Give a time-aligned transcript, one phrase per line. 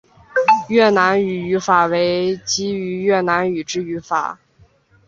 [0.67, 4.39] 越南语语法为基于越南语之语法。